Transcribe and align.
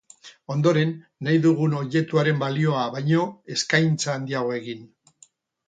Ondoren, 0.53 0.93
nahi 1.27 1.41
dugun 1.43 1.75
objektuaren 1.81 2.41
balioa 2.45 2.87
baino 2.97 3.29
eskaintza 3.59 4.17
handiagoa 4.17 4.61
egin. 4.65 4.85